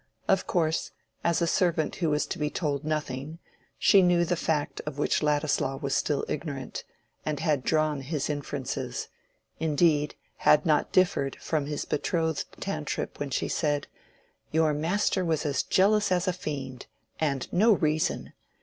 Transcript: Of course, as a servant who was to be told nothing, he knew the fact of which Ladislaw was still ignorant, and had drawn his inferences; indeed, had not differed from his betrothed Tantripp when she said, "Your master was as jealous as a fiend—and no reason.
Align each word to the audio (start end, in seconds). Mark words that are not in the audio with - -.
Of 0.27 0.47
course, 0.47 0.89
as 1.23 1.43
a 1.43 1.45
servant 1.45 1.97
who 1.97 2.09
was 2.09 2.25
to 2.25 2.39
be 2.39 2.49
told 2.49 2.83
nothing, 2.83 3.37
he 3.77 4.01
knew 4.01 4.25
the 4.25 4.35
fact 4.35 4.81
of 4.87 4.97
which 4.97 5.21
Ladislaw 5.21 5.75
was 5.77 5.93
still 5.95 6.25
ignorant, 6.27 6.83
and 7.23 7.39
had 7.39 7.63
drawn 7.63 8.01
his 8.01 8.27
inferences; 8.27 9.09
indeed, 9.59 10.15
had 10.37 10.65
not 10.65 10.91
differed 10.91 11.35
from 11.35 11.67
his 11.67 11.85
betrothed 11.85 12.45
Tantripp 12.59 13.19
when 13.19 13.29
she 13.29 13.47
said, 13.47 13.85
"Your 14.49 14.73
master 14.73 15.23
was 15.23 15.45
as 15.45 15.61
jealous 15.61 16.11
as 16.11 16.27
a 16.27 16.33
fiend—and 16.33 17.53
no 17.53 17.73
reason. 17.73 18.33